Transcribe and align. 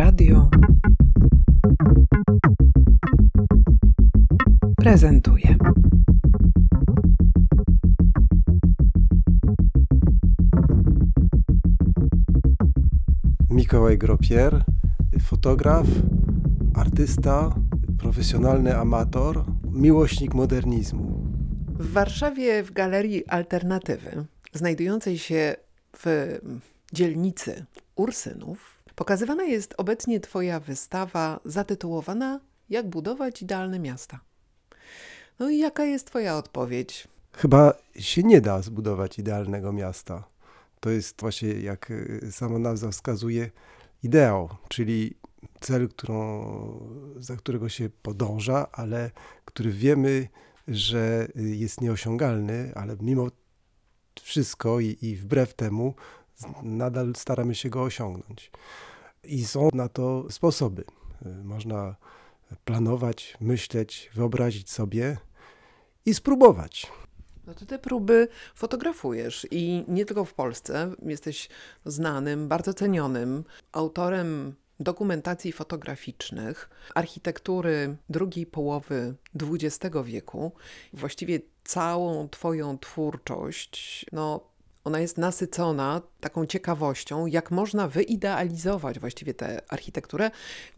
Radio 0.00 0.50
prezentuje. 4.76 5.56
Mikołaj 13.50 13.98
Gropier, 13.98 14.64
fotograf, 15.22 15.86
artysta, 16.74 17.54
profesjonalny 17.98 18.76
amator, 18.76 19.44
miłośnik 19.72 20.34
modernizmu. 20.34 21.26
W 21.78 21.92
Warszawie 21.92 22.62
w 22.62 22.72
Galerii 22.72 23.26
Alternatywy, 23.26 24.24
znajdującej 24.52 25.18
się 25.18 25.56
w 25.96 26.38
dzielnicy 26.92 27.64
Ursynów, 27.96 28.79
pokazywana 29.00 29.44
jest 29.44 29.74
obecnie 29.78 30.20
Twoja 30.20 30.60
wystawa 30.60 31.40
zatytułowana 31.44 32.40
Jak 32.70 32.88
budować 32.88 33.42
idealne 33.42 33.78
miasta. 33.78 34.20
No 35.38 35.50
i 35.50 35.58
jaka 35.58 35.84
jest 35.84 36.06
Twoja 36.06 36.36
odpowiedź? 36.36 37.08
Chyba 37.32 37.74
się 37.96 38.22
nie 38.22 38.40
da 38.40 38.62
zbudować 38.62 39.18
idealnego 39.18 39.72
miasta. 39.72 40.24
To 40.80 40.90
jest 40.90 41.20
właśnie, 41.20 41.48
jak 41.48 41.90
y, 41.90 42.28
sama 42.32 42.58
nazwa 42.58 42.90
wskazuje, 42.90 43.50
ideał, 44.02 44.48
czyli 44.68 45.14
cel, 45.60 45.88
którą, 45.88 46.44
za 47.16 47.36
którego 47.36 47.68
się 47.68 47.90
podąża, 48.02 48.66
ale 48.72 49.10
który 49.44 49.72
wiemy, 49.72 50.28
że 50.68 51.28
jest 51.36 51.80
nieosiągalny, 51.80 52.72
ale 52.74 52.96
mimo 53.00 53.28
wszystko 54.22 54.80
i, 54.80 54.98
i 55.02 55.16
wbrew 55.16 55.54
temu 55.54 55.94
nadal 56.62 57.12
staramy 57.16 57.54
się 57.54 57.70
go 57.70 57.82
osiągnąć. 57.82 58.50
I 59.24 59.44
są 59.44 59.68
na 59.72 59.88
to 59.88 60.26
sposoby. 60.30 60.84
Można 61.44 61.96
planować, 62.64 63.36
myśleć, 63.40 64.10
wyobrazić 64.14 64.70
sobie 64.70 65.16
i 66.06 66.14
spróbować. 66.14 66.92
No 67.46 67.54
to 67.54 67.66
te 67.66 67.78
próby 67.78 68.28
fotografujesz 68.54 69.46
i 69.50 69.84
nie 69.88 70.04
tylko 70.04 70.24
w 70.24 70.34
Polsce. 70.34 70.94
Jesteś 71.02 71.48
znanym, 71.84 72.48
bardzo 72.48 72.74
cenionym 72.74 73.44
autorem 73.72 74.54
dokumentacji 74.80 75.52
fotograficznych, 75.52 76.70
architektury 76.94 77.96
drugiej 78.08 78.46
połowy 78.46 79.14
XX 79.34 79.96
wieku. 80.04 80.52
Właściwie 80.92 81.40
całą 81.64 82.28
Twoją 82.28 82.78
twórczość, 82.78 84.06
no, 84.12 84.49
ona 84.84 85.00
jest 85.00 85.18
nasycona 85.18 86.02
taką 86.20 86.46
ciekawością, 86.46 87.26
jak 87.26 87.50
można 87.50 87.88
wyidealizować 87.88 88.98
właściwie 88.98 89.34
tę 89.34 89.60
architekturę, 89.68 90.30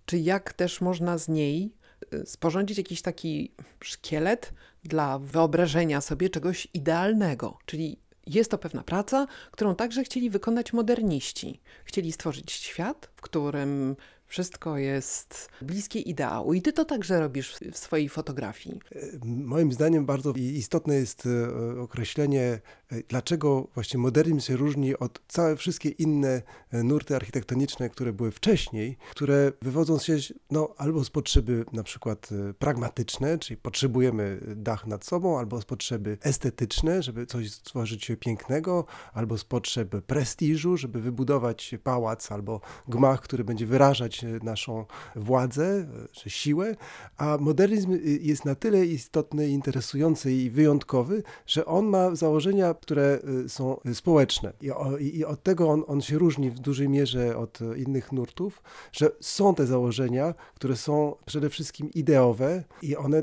czy 0.07 0.19
jak 0.19 0.53
też 0.53 0.81
można 0.81 1.19
z 1.19 1.29
niej 1.29 1.73
y, 2.15 2.27
sporządzić 2.27 2.79
jakiś 2.79 3.03
taki 3.03 3.53
szkielet 3.81 4.53
dla 4.85 5.19
wyobrażenia 5.19 6.01
sobie 6.01 6.31
czegoś 6.31 6.69
idealnego, 6.75 7.59
czyli 7.67 7.99
jest 8.27 8.51
to 8.51 8.59
pewna 8.59 8.83
praca, 8.83 9.27
którą 9.51 9.75
także 9.75 10.05
chcieli 10.05 10.31
wykonać 10.31 10.73
moderniści. 10.73 11.61
Chcieli 11.85 12.13
stworzyć 12.13 12.53
świat, 12.53 13.11
w 13.17 13.21
którym 13.21 13.97
wszystko 14.33 14.79
jest 14.79 15.49
bliskie 15.63 16.01
ideału. 16.01 16.55
I 16.55 16.63
ty 16.63 16.73
to 16.73 16.85
także 16.85 17.21
robisz 17.21 17.57
w 17.73 17.79
swojej 17.79 18.09
fotografii. 18.09 18.79
Moim 19.25 19.73
zdaniem 19.73 20.07
bardzo 20.07 20.33
istotne 20.37 20.95
jest 20.95 21.27
e, 21.27 21.81
określenie, 21.81 22.61
e, 22.93 23.03
dlaczego 23.09 23.69
właśnie 23.75 23.99
modernizm 23.99 24.41
się 24.41 24.57
różni 24.57 24.99
od 24.99 25.21
całe 25.29 25.57
wszystkie 25.57 25.89
inne 25.89 26.43
e, 26.71 26.83
nurty 26.83 27.17
architektoniczne, 27.17 27.91
które 27.91 28.13
były 28.13 28.31
wcześniej, 28.31 28.97
które 29.11 29.53
wywodzą 29.63 29.99
się 29.99 30.17
no, 30.51 30.75
albo 30.77 31.05
z 31.05 31.11
potrzeby 31.11 31.65
na 31.73 31.83
przykład 31.83 32.29
pragmatyczne, 32.59 33.39
czyli 33.39 33.57
potrzebujemy 33.57 34.41
dach 34.57 34.87
nad 34.87 35.05
sobą, 35.05 35.39
albo 35.39 35.61
z 35.61 35.65
potrzeby 35.65 36.19
estetyczne, 36.23 37.03
żeby 37.03 37.27
coś 37.27 37.53
stworzyć 37.53 38.13
pięknego, 38.21 38.85
albo 39.13 39.39
z 39.39 39.45
potrzeby 39.45 40.03
prestiżu, 40.03 40.77
żeby 40.77 41.01
wybudować 41.01 41.75
pałac 41.85 42.33
albo 42.33 42.61
gmach, 42.89 43.21
który 43.21 43.45
będzie 43.45 43.67
wyrażać 43.67 44.22
naszą 44.43 44.85
władzę 45.17 45.87
czy 46.13 46.31
siłę, 46.31 46.77
a 47.17 47.39
modernizm 47.41 47.99
jest 48.21 48.45
na 48.45 48.55
tyle 48.55 48.87
istotny, 48.87 49.49
interesujący 49.49 50.33
i 50.33 50.51
wyjątkowy, 50.51 51.23
że 51.47 51.67
on 51.67 51.87
ma 51.87 52.15
założenia, 52.15 52.75
które 52.75 53.19
y, 53.45 53.49
są 53.49 53.77
społeczne. 53.95 54.53
I, 54.61 54.71
o, 54.71 54.99
i 54.99 55.25
od 55.25 55.43
tego 55.43 55.69
on, 55.69 55.85
on 55.87 56.01
się 56.01 56.19
różni 56.19 56.51
w 56.51 56.59
dużej 56.59 56.89
mierze 56.89 57.37
od 57.37 57.59
innych 57.77 58.13
nurtów, 58.13 58.63
że 58.93 59.11
są 59.21 59.55
te 59.55 59.67
założenia, 59.67 60.35
które 60.55 60.77
są 60.77 61.15
przede 61.25 61.51
wszystkim 61.51 61.91
ideowe 61.91 62.65
i 62.83 62.97
one, 62.97 63.23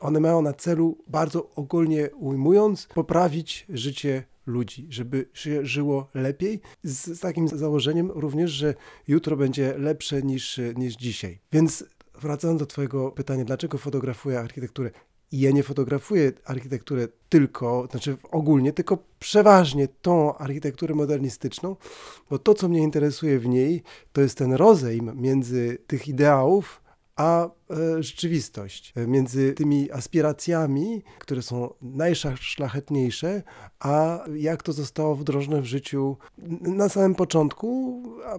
one 0.00 0.20
mają 0.20 0.42
na 0.42 0.52
celu, 0.52 0.98
bardzo 1.06 1.50
ogólnie 1.56 2.10
ujmując, 2.10 2.88
poprawić 2.94 3.66
życie 3.68 4.29
ludzi, 4.46 4.86
żeby 4.90 5.28
się 5.32 5.66
żyło 5.66 6.08
lepiej, 6.14 6.60
z, 6.82 7.20
takim 7.20 7.48
założeniem 7.48 8.10
również, 8.10 8.50
że 8.50 8.74
jutro 9.08 9.36
będzie 9.36 9.78
lepsze 9.78 10.22
niż, 10.22 10.60
niż 10.76 10.96
dzisiaj. 10.96 11.38
Więc 11.52 11.84
wracając 12.20 12.60
do 12.60 12.66
Twojego 12.66 13.10
pytania, 13.10 13.44
dlaczego 13.44 13.78
fotografuję 13.78 14.38
architekturę? 14.38 14.90
ja 15.32 15.50
nie 15.50 15.62
fotografuję 15.62 16.32
architekturę 16.44 17.08
tylko, 17.28 17.88
znaczy 17.90 18.16
ogólnie, 18.30 18.72
tylko 18.72 18.98
przeważnie 19.18 19.88
tą 20.02 20.36
architekturę 20.36 20.94
modernistyczną, 20.94 21.76
bo 22.30 22.38
to, 22.38 22.54
co 22.54 22.68
mnie 22.68 22.82
interesuje 22.82 23.38
w 23.38 23.48
niej, 23.48 23.82
to 24.12 24.20
jest 24.20 24.38
ten 24.38 24.52
rozejm 24.52 25.12
między 25.14 25.78
tych 25.86 26.08
ideałów, 26.08 26.82
a 27.20 27.44
e, 27.44 28.02
rzeczywistość, 28.02 28.94
między 28.96 29.52
tymi 29.52 29.92
aspiracjami, 29.92 31.02
które 31.18 31.42
są 31.42 31.74
najszlachetniejsze, 31.82 33.42
a 33.80 34.24
jak 34.36 34.62
to 34.62 34.72
zostało 34.72 35.16
wdrożone 35.16 35.62
w 35.62 35.64
życiu 35.64 36.16
na 36.60 36.88
samym 36.88 37.14
początku, 37.14 38.02
a 38.26 38.38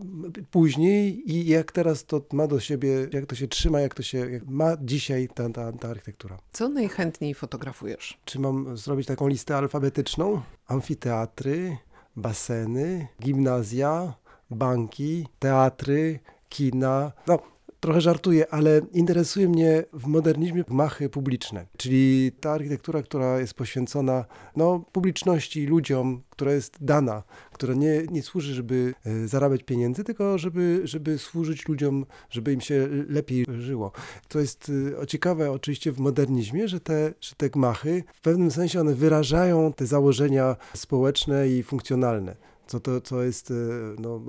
później 0.52 1.32
i 1.32 1.48
jak 1.48 1.72
teraz 1.72 2.06
to 2.06 2.22
ma 2.34 2.48
do 2.48 2.60
siebie, 2.60 3.08
jak 3.14 3.26
to 3.26 3.36
się 3.36 3.48
trzyma, 3.48 3.82
jak 3.82 3.94
to 3.94 4.04
się 4.04 4.32
jak 4.32 4.48
ma 4.48 4.78
dzisiaj 4.82 5.30
ta, 5.34 5.50
ta, 5.50 5.72
ta 5.72 5.90
architektura. 5.90 6.38
Co 6.54 6.70
najchętniej 6.70 7.34
fotografujesz? 7.34 8.20
Czy 8.26 8.40
mam 8.40 8.78
zrobić 8.78 9.08
taką 9.08 9.28
listę 9.28 9.58
alfabetyczną? 9.58 10.42
Amfiteatry, 10.68 11.78
baseny, 12.16 13.08
gimnazja, 13.22 14.14
banki, 14.50 15.28
teatry, 15.40 16.20
kina. 16.50 17.12
No, 17.28 17.40
trochę 17.82 18.02
żartuję, 18.02 18.54
ale 18.54 18.82
interesuje 18.94 19.50
mnie 19.50 19.84
w 19.94 20.08
modernizmie 20.08 20.64
gmachy 20.64 21.10
publiczne, 21.10 21.66
czyli 21.78 22.32
ta 22.40 22.52
architektura, 22.52 23.04
która 23.04 23.40
jest 23.40 23.54
poświęcona 23.54 24.26
no, 24.56 24.86
publiczności, 24.92 25.66
ludziom, 25.66 26.22
która 26.30 26.54
jest 26.54 26.84
dana, 26.84 27.24
która 27.52 27.74
nie, 27.74 28.04
nie 28.12 28.24
służy, 28.24 28.54
żeby 28.54 28.94
e, 29.06 29.28
zarabiać 29.28 29.64
pieniędzy, 29.64 30.04
tylko 30.04 30.38
żeby, 30.38 30.82
żeby 30.84 31.18
służyć 31.18 31.68
ludziom, 31.68 32.06
żeby 32.30 32.54
im 32.54 32.62
się 32.62 32.88
lepiej 33.10 33.46
żyło. 33.60 33.92
To 34.28 34.40
jest 34.40 34.72
e, 35.02 35.08
ciekawe 35.08 35.52
oczywiście 35.52 35.92
w 35.92 36.00
modernizmie, 36.00 36.68
że 36.68 36.80
te, 36.80 37.14
że 37.22 37.36
te 37.36 37.50
gmachy 37.50 38.04
w 38.14 38.22
pewnym 38.22 38.52
sensie 38.52 38.80
one 38.80 38.96
wyrażają 38.96 39.74
te 39.74 39.86
założenia 39.86 40.56
społeczne 40.74 41.50
i 41.50 41.64
funkcjonalne 41.64 42.51
co, 42.68 42.80
to, 42.80 43.02
co 43.02 43.24
jest 43.24 43.52
e, 43.52 43.54
no, 44.00 44.20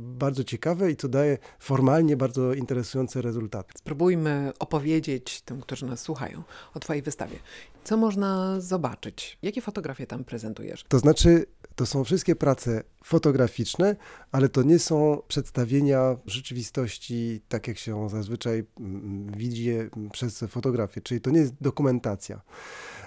bardzo 0.00 0.44
ciekawe 0.44 0.90
i 0.90 0.96
co 0.96 1.08
daje 1.08 1.38
formalnie 1.58 2.16
bardzo 2.16 2.54
interesujące 2.54 3.22
rezultaty. 3.22 3.72
Spróbujmy 3.78 4.52
opowiedzieć 4.58 5.40
tym, 5.40 5.60
którzy 5.60 5.86
nas 5.86 6.00
słuchają, 6.00 6.42
o 6.74 6.80
Twojej 6.80 7.02
wystawie. 7.02 7.38
Co 7.84 7.96
można 7.96 8.60
zobaczyć? 8.60 9.38
Jakie 9.42 9.60
fotografie 9.60 10.06
tam 10.06 10.24
prezentujesz? 10.24 10.84
To 10.88 10.98
znaczy, 10.98 11.46
to 11.76 11.86
są 11.86 12.04
wszystkie 12.04 12.36
prace 12.36 12.82
fotograficzne, 13.04 13.96
ale 14.32 14.48
to 14.48 14.62
nie 14.62 14.78
są 14.78 15.22
przedstawienia 15.28 16.16
rzeczywistości, 16.26 17.40
tak 17.48 17.68
jak 17.68 17.78
się 17.78 18.08
zazwyczaj 18.10 18.64
mm, 18.80 19.26
widzi 19.36 19.70
przez 20.12 20.44
fotografię, 20.48 21.00
czyli 21.00 21.20
to 21.20 21.30
nie 21.30 21.40
jest 21.40 21.54
dokumentacja. 21.60 22.40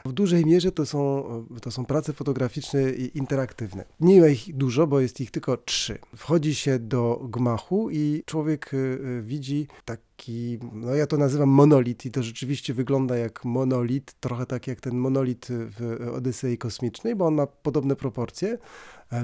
W 0.06 0.14
dużej 0.14 0.46
mierze 0.46 0.72
to 0.72 0.86
są, 0.86 1.24
to 1.62 1.72
są 1.72 1.86
prace 1.86 2.14
fotograficzne 2.14 2.92
i 2.92 3.18
interaktywne. 3.18 3.86
Nie 4.00 4.22
ma 4.22 4.28
ich 4.28 4.56
dużo, 4.56 4.88
bo 4.88 5.00
jest 5.00 5.22
ich 5.22 5.32
tylko 5.32 5.58
trzy. 5.58 5.98
Wchodzi 6.16 6.56
się 6.56 6.80
do 6.80 7.28
gmachu 7.30 7.90
i 7.90 8.24
człowiek 8.26 8.74
y, 8.74 8.78
y, 8.78 9.22
widzi 9.22 9.68
taki, 9.86 10.60
no 10.74 10.96
ja 10.96 11.08
to 11.08 11.18
nazywam 11.18 11.50
monolit 11.50 12.06
i 12.06 12.12
to 12.12 12.24
rzeczywiście 12.24 12.74
wygląda 12.74 13.18
jak 13.18 13.46
monolit, 13.46 14.14
trochę 14.20 14.46
tak 14.46 14.68
jak 14.68 14.82
ten 14.82 14.98
monolit 14.98 15.48
w 15.50 16.10
Odysei 16.16 16.58
Kosmicznej, 16.58 17.16
bo 17.16 17.26
on 17.26 17.36
ma 17.36 17.48
podobne 17.48 17.96
proporcje, 17.96 18.58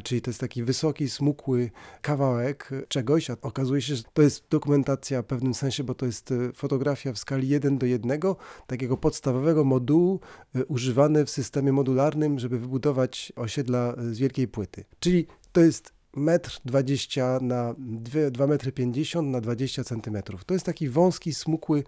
czyli 0.04 0.22
to 0.22 0.30
jest 0.30 0.40
taki 0.40 0.64
wysoki, 0.64 1.10
smukły 1.10 1.72
kawałek 2.02 2.70
czegoś, 2.88 3.30
a 3.30 3.38
okazuje 3.42 3.82
się, 3.82 3.96
że 3.96 4.04
to 4.14 4.22
jest 4.22 4.44
dokumentacja 4.50 5.22
w 5.22 5.26
pewnym 5.26 5.54
sensie, 5.54 5.84
bo 5.84 5.96
to 5.96 6.06
jest 6.06 6.32
e, 6.32 6.54
fotografia 6.54 7.14
w 7.14 7.18
skali 7.18 7.50
1 7.50 7.78
do 7.78 7.86
1, 7.86 8.20
takiego 8.68 8.98
podstawowego 8.98 9.64
modułu 9.64 10.20
e, 10.56 10.66
używany 10.66 11.26
w 11.26 11.30
systemie 11.30 11.72
modularnym, 11.72 12.40
żeby 12.40 12.60
wybudować 12.60 13.34
osiedla 13.36 13.96
z 14.12 14.18
wielkiej 14.18 14.48
płyty. 14.48 14.86
Czyli 15.00 15.28
to 15.52 15.62
jest 15.62 15.94
metr 16.16 16.60
20 16.66 17.40
na 17.42 17.76
2 17.78 18.48
metry 18.48 18.72
50 18.72 19.28
na 19.28 19.42
20 19.42 19.84
centymetrów. 19.84 20.46
To 20.46 20.54
jest 20.54 20.66
taki 20.66 20.90
wąski, 20.90 21.34
smukły 21.34 21.84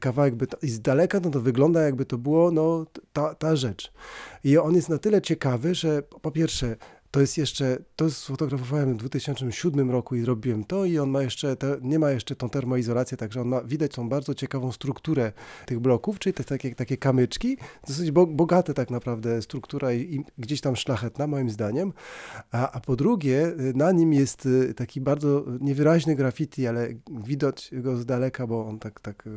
kawałek 0.00 0.34
i 0.62 0.68
z 0.68 0.80
daleka 0.80 1.20
no 1.20 1.30
to 1.30 1.40
wygląda 1.40 1.82
jakby 1.82 2.04
to 2.04 2.18
było 2.18 2.50
no, 2.50 2.86
ta, 3.12 3.34
ta 3.34 3.56
rzecz. 3.56 3.92
I 4.44 4.58
on 4.58 4.74
jest 4.74 4.88
na 4.88 4.98
tyle 4.98 5.22
ciekawy, 5.22 5.74
że 5.74 6.02
po 6.02 6.30
pierwsze 6.30 6.76
to 7.10 7.20
jest 7.20 7.38
jeszcze, 7.38 7.78
to 7.96 8.10
sfotografowałem 8.10 8.94
w 8.94 8.96
2007 8.96 9.90
roku 9.90 10.16
i 10.16 10.24
robiłem 10.24 10.64
to 10.64 10.84
i 10.84 10.98
on 10.98 11.10
ma 11.10 11.22
jeszcze, 11.22 11.56
te, 11.56 11.76
nie 11.82 11.98
ma 11.98 12.10
jeszcze 12.10 12.36
tą 12.36 12.50
termoizolację, 12.50 13.16
także 13.16 13.40
on 13.40 13.48
ma, 13.48 13.62
widać 13.62 13.92
tą 13.92 14.08
bardzo 14.08 14.34
ciekawą 14.34 14.72
strukturę 14.72 15.32
tych 15.66 15.80
bloków, 15.80 16.18
czyli 16.18 16.32
te 16.32 16.44
takie, 16.44 16.74
takie 16.74 16.96
kamyczki, 16.96 17.56
dosyć 17.88 18.10
bogate 18.10 18.74
tak 18.74 18.90
naprawdę 18.90 19.42
struktura 19.42 19.92
i, 19.92 20.14
i 20.14 20.24
gdzieś 20.38 20.60
tam 20.60 20.76
szlachetna 20.76 21.26
moim 21.26 21.50
zdaniem, 21.50 21.92
a, 22.50 22.70
a 22.72 22.80
po 22.80 22.96
drugie 22.96 23.52
na 23.74 23.92
nim 23.92 24.12
jest 24.12 24.46
y, 24.46 24.74
taki 24.74 25.00
bardzo 25.00 25.44
niewyraźny 25.60 26.16
graffiti, 26.16 26.66
ale 26.66 26.88
widać 27.24 27.70
go 27.72 27.96
z 27.96 28.06
daleka, 28.06 28.46
bo 28.46 28.66
on 28.66 28.78
tak, 28.78 29.00
tak 29.00 29.28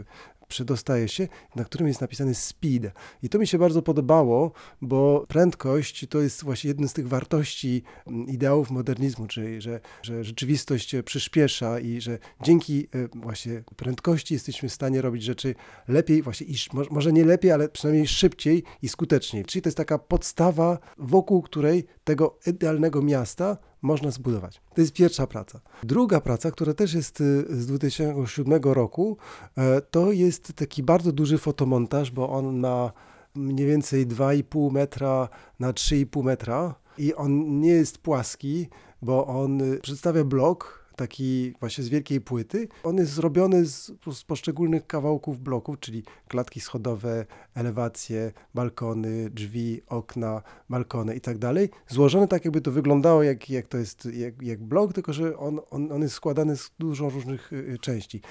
przedostaje 0.52 1.08
się, 1.08 1.28
na 1.56 1.66
którym 1.66 1.88
jest 1.88 2.02
napisany 2.02 2.36
speed. 2.36 2.92
I 3.24 3.30
to 3.30 3.40
mi 3.40 3.48
się 3.48 3.58
bardzo 3.58 3.82
podobało, 3.82 4.52
bo 4.82 5.26
prędkość 5.28 6.06
to 6.10 6.22
jest 6.22 6.44
właśnie 6.44 6.68
jeden 6.68 6.88
z 6.88 6.94
tych 6.94 7.08
wartości 7.08 7.84
mm, 8.08 8.28
ideałów 8.28 8.72
modernizmu, 8.72 9.28
czyli 9.28 9.62
że, 9.62 9.80
że 10.02 10.24
rzeczywistość 10.24 10.96
przyspiesza 11.06 11.80
i 11.80 12.02
że 12.02 12.20
dzięki 12.44 12.88
e, 12.94 13.08
właśnie 13.16 13.64
prędkości 13.76 14.34
jesteśmy 14.34 14.70
w 14.70 14.74
stanie 14.74 15.02
robić 15.02 15.24
rzeczy 15.24 15.56
lepiej, 15.88 16.22
właśnie 16.22 16.48
i 16.48 16.56
może 16.92 17.12
nie 17.12 17.26
lepiej, 17.26 17.52
ale 17.52 17.70
przynajmniej 17.70 18.08
szybciej 18.08 18.64
i 18.82 18.90
skuteczniej. 18.90 19.46
Czyli 19.46 19.62
to 19.62 19.68
jest 19.68 19.78
taka 19.78 20.00
podstawa, 20.00 20.80
wokół 20.98 21.42
której 21.42 21.86
tego 22.04 22.40
idealnego 22.48 23.02
miasta 23.02 23.58
można 23.82 24.12
zbudować. 24.12 24.62
To 24.76 24.82
jest 24.82 24.94
pierwsza 24.94 25.28
praca. 25.28 25.60
Druga 25.84 26.22
praca, 26.22 26.52
która 26.52 26.74
też 26.74 26.94
jest 26.94 27.22
y, 27.22 27.46
z 27.50 27.66
2007 27.68 28.62
roku, 28.64 29.18
e, 29.58 29.82
to 29.82 30.12
jest 30.12 30.54
taki 30.54 30.84
bardzo 30.84 31.12
duży 31.12 31.38
fotomontaż, 31.38 32.12
bo 32.12 32.30
on 32.30 32.60
ma 32.60 32.92
mniej 33.36 33.68
więcej 33.68 34.08
2,5 34.08 34.72
metra 34.72 35.30
na 35.60 35.74
3,5 35.74 36.24
metra 36.24 36.76
i 36.98 37.16
on 37.16 37.60
nie 37.60 37.70
jest 37.70 37.98
płaski, 37.98 38.68
bo 39.02 39.28
on 39.28 39.62
y, 39.62 39.80
przedstawia 39.80 40.24
blok, 40.24 40.81
taki 40.96 41.54
właśnie 41.60 41.84
z 41.84 41.90
wielkiej 41.90 42.22
płyty. 42.22 42.68
On 42.84 42.98
jest 42.98 43.12
zrobiony 43.12 43.66
z, 43.66 43.92
z 44.14 44.24
poszczególnych 44.24 44.88
kawałków 44.88 45.40
bloków, 45.40 45.80
czyli 45.80 46.04
klatki 46.28 46.60
schodowe, 46.60 47.26
elewacje, 47.54 48.32
balkony, 48.56 49.30
drzwi, 49.30 49.82
okna, 49.88 50.42
balkony 50.70 51.16
i 51.16 51.22
tak 51.22 51.38
dalej. 51.38 51.70
Złożone 51.88 52.28
tak, 52.28 52.46
jakby 52.46 52.62
to 52.62 52.72
wyglądało 52.72 53.24
jak, 53.24 53.50
jak 53.50 53.68
to 53.68 53.78
jest 53.78 54.06
jak, 54.06 54.42
jak 54.42 54.64
blok, 54.64 54.94
tylko 54.94 55.14
że 55.14 55.38
on, 55.38 55.60
on, 55.70 55.92
on 55.92 56.02
jest 56.02 56.16
składany 56.16 56.58
z 56.58 56.72
dużo 56.80 57.10
różnych 57.10 57.54
y, 57.54 57.56
y, 57.56 57.80
części. 57.80 58.22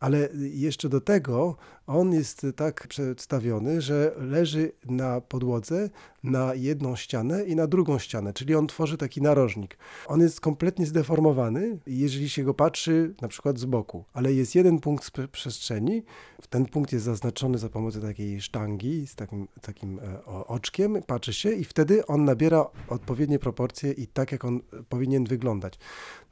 Ale 0.00 0.28
jeszcze 0.52 0.88
do 0.88 1.00
tego 1.00 1.56
on 1.86 2.12
jest 2.12 2.46
tak 2.56 2.86
przedstawiony, 2.88 3.80
że 3.80 4.14
leży 4.18 4.72
na 4.84 5.20
podłodze 5.20 5.90
na 6.24 6.54
jedną 6.54 6.96
ścianę 6.96 7.44
i 7.44 7.56
na 7.56 7.66
drugą 7.66 7.98
ścianę, 7.98 8.32
czyli 8.32 8.54
on 8.54 8.66
tworzy 8.66 8.96
taki 8.96 9.22
narożnik. 9.22 9.78
On 10.06 10.20
jest 10.20 10.40
kompletnie 10.40 10.86
zdeformowany, 10.86 11.78
jeżeli 12.00 12.28
się 12.28 12.44
go 12.44 12.54
patrzy 12.54 13.14
na 13.20 13.28
przykład 13.28 13.58
z 13.58 13.64
boku, 13.64 14.04
ale 14.12 14.32
jest 14.32 14.54
jeden 14.54 14.80
punkt 14.80 15.10
przestrzeni, 15.32 16.02
ten 16.50 16.66
punkt 16.66 16.92
jest 16.92 17.04
zaznaczony 17.04 17.58
za 17.58 17.68
pomocą 17.68 18.00
takiej 18.00 18.40
sztangi 18.40 19.06
z 19.06 19.14
takim, 19.14 19.48
takim 19.60 19.98
e, 19.98 20.24
oczkiem, 20.24 21.02
patrzy 21.06 21.32
się 21.32 21.52
i 21.52 21.64
wtedy 21.64 22.06
on 22.06 22.24
nabiera 22.24 22.66
odpowiednie 22.88 23.38
proporcje 23.38 23.92
i 23.92 24.06
tak, 24.06 24.32
jak 24.32 24.44
on 24.44 24.60
powinien 24.88 25.24
wyglądać. 25.24 25.74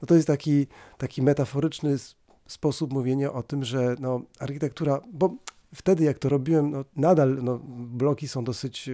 No 0.03 0.07
to 0.07 0.15
jest 0.15 0.27
taki, 0.27 0.67
taki 0.99 1.23
metaforyczny 1.23 1.97
sposób 2.47 2.93
mówienia 2.93 3.33
o 3.33 3.43
tym, 3.43 3.65
że 3.65 3.97
no, 4.01 4.23
architektura, 4.39 5.01
bo 5.13 5.37
wtedy 5.75 6.05
jak 6.05 6.19
to 6.19 6.29
robiłem, 6.29 6.71
no, 6.71 6.85
nadal 6.97 7.39
no, 7.43 7.61
bloki 7.79 8.29
są 8.29 8.45
dosyć, 8.45 8.91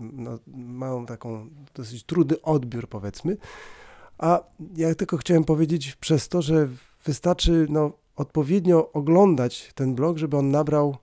no, 0.00 0.38
mają 0.56 1.06
taką 1.06 1.48
dosyć 1.74 2.04
trudny 2.04 2.42
odbiór 2.42 2.88
powiedzmy, 2.88 3.36
a 4.20 4.40
ja 4.76 4.94
tylko 4.94 5.16
chciałem 5.16 5.44
powiedzieć 5.44 5.96
przez 5.96 6.28
to, 6.28 6.42
że 6.42 6.68
wystarczy 7.04 7.66
no, 7.68 7.92
odpowiednio 8.16 8.92
oglądać 8.92 9.72
ten 9.74 9.94
blok, 9.94 10.18
żeby 10.18 10.36
on 10.36 10.50
nabrał 10.50 10.96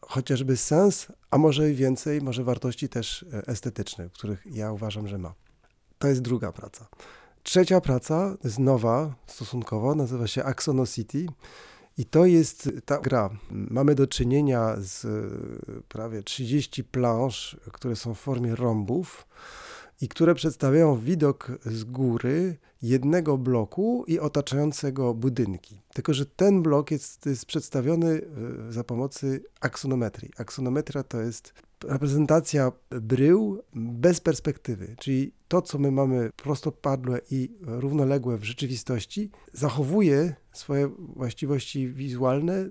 chociażby 0.00 0.56
sens, 0.56 1.06
a 1.30 1.38
może 1.38 1.72
więcej, 1.72 2.20
może 2.22 2.44
wartości 2.44 2.88
też 2.88 3.24
e, 3.32 3.46
estetycznych, 3.46 4.12
których 4.12 4.46
ja 4.50 4.72
uważam, 4.72 5.08
że 5.08 5.18
ma. 5.18 5.34
To 5.98 6.08
jest 6.08 6.22
druga 6.22 6.52
praca. 6.52 6.88
Trzecia 7.42 7.80
praca 7.80 8.36
jest 8.44 8.58
nowa 8.58 9.14
stosunkowo, 9.26 9.94
nazywa 9.94 10.26
się 10.26 10.44
Axono 10.44 10.86
City. 10.86 11.26
I 11.98 12.04
to 12.04 12.26
jest 12.26 12.70
ta 12.84 12.98
gra. 12.98 13.30
Mamy 13.50 13.94
do 13.94 14.06
czynienia 14.06 14.76
z 14.78 15.04
e, 15.04 15.08
prawie 15.88 16.22
30 16.22 16.84
plansz, 16.84 17.56
które 17.72 17.96
są 17.96 18.14
w 18.14 18.18
formie 18.18 18.56
rąbów 18.56 19.26
i 20.00 20.08
które 20.08 20.34
przedstawiają 20.34 20.98
widok 20.98 21.52
z 21.66 21.84
góry 21.84 22.56
jednego 22.82 23.38
bloku 23.38 24.04
i 24.06 24.18
otaczającego 24.18 25.14
budynki. 25.14 25.80
Tylko, 25.94 26.14
że 26.14 26.26
ten 26.26 26.62
blok 26.62 26.90
jest, 26.90 27.26
jest 27.26 27.46
przedstawiony 27.46 28.20
e, 28.68 28.72
za 28.72 28.84
pomocą 28.84 29.26
aksonometrii. 29.60 30.30
Aksonometria 30.38 31.02
to 31.02 31.20
jest 31.20 31.52
reprezentacja 31.84 32.72
brył 32.90 33.62
bez 33.74 34.20
perspektywy, 34.20 34.96
czyli 34.98 35.32
to, 35.48 35.62
co 35.62 35.78
my 35.78 35.90
mamy 35.90 36.30
prostopadłe 36.36 37.20
i 37.30 37.50
równoległe 37.60 38.38
w 38.38 38.44
rzeczywistości, 38.44 39.30
zachowuje 39.52 40.34
swoje 40.52 40.90
właściwości 41.16 41.88
wizualne 41.88 42.68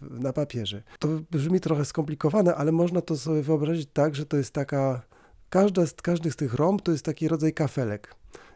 na 0.00 0.32
papierze. 0.32 0.82
To 0.98 1.08
brzmi 1.30 1.60
trochę 1.60 1.84
skomplikowane, 1.84 2.54
ale 2.54 2.72
można 2.72 3.00
to 3.00 3.16
sobie 3.16 3.42
wyobrazić 3.42 3.88
tak, 3.92 4.14
że 4.14 4.26
to 4.26 4.36
jest 4.36 4.52
taka, 4.52 5.02
każda 5.52 5.86
z, 5.86 5.94
każdy 5.94 6.30
z 6.30 6.36
tych 6.36 6.54
rąb 6.54 6.82
to 6.82 6.92
jest 6.92 7.04
taki 7.04 7.28
rodzaj 7.28 7.52
kafelek. 7.52 8.14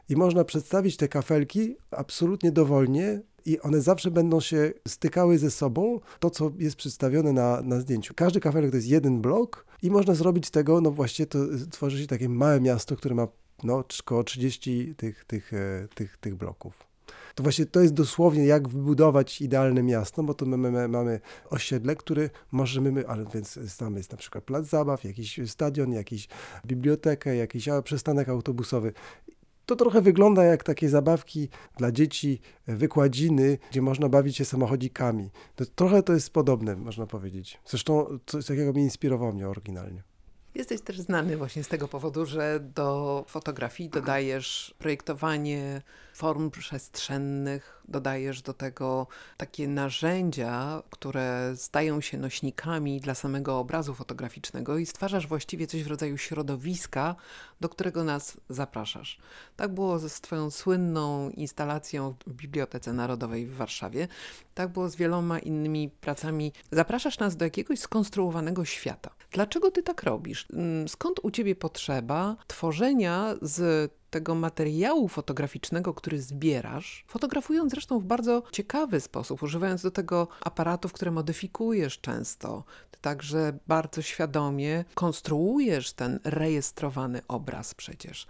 I 0.09 0.17
można 0.17 0.45
przedstawić 0.45 0.97
te 0.97 1.09
kafelki 1.09 1.77
absolutnie 1.91 2.53
dowolnie, 2.53 3.21
i 3.45 3.61
one 3.61 3.81
zawsze 3.81 4.11
będą 4.11 4.41
się 4.41 4.73
stykały 4.89 5.39
ze 5.39 5.51
sobą, 5.51 6.01
to 6.21 6.31
co 6.31 6.53
jest 6.59 6.77
przedstawione 6.77 7.33
na, 7.33 7.63
na 7.63 7.81
zdjęciu. 7.81 8.15
Każdy 8.15 8.41
kafelek 8.41 8.71
to 8.71 8.77
jest 8.77 8.89
jeden 8.89 9.21
blok 9.21 9.67
i 9.83 9.91
można 9.91 10.15
zrobić 10.15 10.47
z 10.47 10.51
tego, 10.51 10.81
no 10.81 10.91
właśnie 10.91 11.27
to 11.27 11.39
tworzy 11.71 12.01
się 12.01 12.07
takie 12.07 12.29
małe 12.29 12.61
miasto, 12.61 12.97
które 12.97 13.15
ma 13.15 13.29
no, 13.65 13.85
około 14.01 14.25
30 14.25 14.95
tych, 14.97 15.25
tych, 15.25 15.53
e, 15.53 15.89
tych, 15.95 16.17
tych 16.17 16.35
bloków. 16.35 16.87
To 17.37 17.43
właśnie 17.43 17.67
to 17.67 17.81
jest 17.81 17.95
dosłownie 17.95 18.47
jak 18.47 18.69
wybudować 18.69 19.41
idealne 19.41 19.83
miasto, 19.83 20.23
bo 20.23 20.35
to 20.35 20.47
my, 20.47 20.57
my 20.57 20.89
mamy 20.89 21.21
osiedle, 21.51 21.97
które 21.97 22.31
możemy, 22.53 23.09
ale 23.09 23.25
więc 23.35 23.77
tam 23.79 23.97
jest 23.97 24.13
na 24.13 24.19
przykład 24.19 24.45
plac 24.45 24.67
zabaw, 24.67 25.05
jakiś 25.05 25.41
stadion, 25.47 25.93
jakiś 25.93 26.29
bibliotekę, 26.67 27.37
jakiś 27.37 27.69
przystanek 27.85 28.29
autobusowy 28.29 28.93
to 29.67 29.77
trochę 29.77 30.01
wygląda 30.01 30.45
jak 30.45 30.65
takie 30.65 30.89
zabawki 30.89 31.49
dla 31.77 31.93
dzieci, 31.93 32.41
wykładziny, 32.67 33.59
gdzie 33.71 33.83
można 33.83 34.09
bawić 34.09 34.37
się 34.37 34.45
samochodzikami. 34.45 35.31
To 35.57 35.67
trochę 35.67 36.03
to 36.03 36.13
jest 36.13 36.31
podobne, 36.31 36.77
można 36.77 37.07
powiedzieć. 37.07 37.61
Zresztą 37.67 38.19
coś 38.27 38.47
takiego 38.47 38.73
mnie 38.73 38.83
inspirowało 38.83 39.33
mnie 39.33 39.49
oryginalnie. 39.49 40.03
Jesteś 40.57 40.81
też 40.81 41.01
znany 41.01 41.37
właśnie 41.37 41.65
z 41.65 41.69
tego 41.69 41.89
powodu, 41.89 42.27
że 42.27 42.61
do 42.61 43.25
fotografii 43.29 43.89
dodajesz 43.89 44.75
projektowanie 44.79 45.83
form 46.15 46.51
przestrzennych, 46.51 47.83
dodajesz 47.89 48.43
do 48.43 48.55
tego 48.55 49.07
takie 49.37 49.69
narzędzia, 49.69 50.83
które 50.91 51.53
stają 51.57 52.01
się 52.01 52.19
nośnikami 52.19 53.01
dla 53.01 53.15
samego 53.15 53.59
obrazu 53.59 53.95
fotograficznego 53.95 54.79
i 54.79 54.87
stwarzasz 54.87 55.27
właściwie 55.27 55.67
coś 55.67 55.85
w 55.85 55.87
rodzaju 55.87 56.19
środowiska, 56.19 57.17
do 57.61 57.69
którego 57.69 58.05
nas 58.05 58.37
zapraszasz. 58.49 59.19
Tak 59.57 59.75
było 59.75 59.99
z 59.99 60.21
Twoją 60.21 60.51
słynną 60.51 61.31
instalacją 61.31 62.15
w 62.27 62.33
Bibliotece 62.33 62.93
Narodowej 62.93 63.47
w 63.47 63.55
Warszawie, 63.55 64.09
tak 64.55 64.73
było 64.73 64.89
z 64.89 64.97
wieloma 64.97 65.39
innymi 65.39 65.91
pracami. 66.01 66.53
Zapraszasz 66.73 67.19
nas 67.19 67.37
do 67.37 67.45
jakiegoś 67.45 67.79
skonstruowanego 67.79 68.65
świata. 68.65 69.11
Dlaczego 69.33 69.71
Ty 69.71 69.83
tak 69.83 70.03
robisz? 70.03 70.47
Mm, 70.53 70.89
skąd 70.89 71.21
u 71.23 71.31
Ciebie 71.31 71.55
potrzeba 71.55 72.37
tworzenia 72.47 73.35
z 73.43 73.93
tego 74.17 74.35
materiału 74.35 75.09
fotograficznego, 75.09 75.95
który 75.95 76.23
zbierasz, 76.23 77.05
fotografując 77.09 77.71
zresztą 77.71 77.99
w 77.99 78.05
bardzo 78.05 78.43
ciekawy 78.53 79.01
sposób, 79.01 79.43
używając 79.43 79.83
do 79.83 79.91
tego 79.91 80.29
aparatów, 80.41 80.93
które 80.93 81.11
modyfikujesz 81.11 82.01
często. 82.01 82.65
Ty 82.91 83.01
także 83.01 83.59
bardzo 83.67 84.03
świadomie 84.03 84.85
konstruujesz 84.95 85.93
ten 85.93 86.21
rejestrowany 86.25 87.21
obraz 87.29 87.75
przecież. 87.75 88.27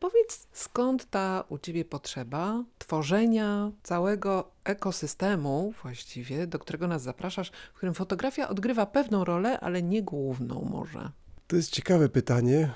Powiedz, 0.00 0.46
skąd 0.52 1.10
ta 1.10 1.44
u 1.48 1.58
ciebie 1.58 1.84
potrzeba 1.84 2.64
tworzenia 2.78 3.70
całego 3.82 4.50
ekosystemu, 4.64 5.74
właściwie, 5.82 6.46
do 6.46 6.58
którego 6.58 6.88
nas 6.88 7.02
zapraszasz, 7.02 7.50
w 7.74 7.76
którym 7.76 7.94
fotografia 7.94 8.48
odgrywa 8.48 8.86
pewną 8.86 9.24
rolę, 9.24 9.60
ale 9.60 9.82
nie 9.82 10.02
główną 10.02 10.68
może? 10.70 11.10
To 11.46 11.56
jest 11.56 11.70
ciekawe 11.70 12.08
pytanie, 12.08 12.70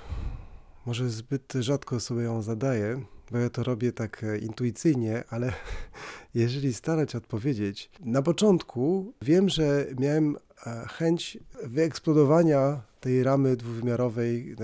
może 0.86 1.10
zbyt 1.10 1.52
rzadko 1.52 2.00
sobie 2.00 2.22
ją 2.22 2.42
zadaję, 2.42 3.02
bo 3.30 3.38
ja 3.38 3.50
to 3.50 3.62
robię 3.62 3.92
tak 3.92 4.24
e, 4.24 4.38
intuicyjnie, 4.38 5.24
ale 5.30 5.52
jeżeli 6.34 6.74
starać 6.74 7.14
odpowiedzieć, 7.14 7.90
na 8.00 8.22
początku 8.22 9.12
wiem, 9.22 9.48
że 9.48 9.86
miałem 9.98 10.36
e, 10.66 10.86
chęć 10.88 11.38
wyeksplodowania 11.62 12.82
tej 13.00 13.22
ramy 13.22 13.56
dwuwymiarowej, 13.56 14.52
e, 14.52 14.56